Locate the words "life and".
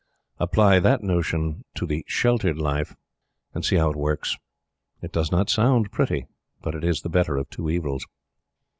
2.57-3.63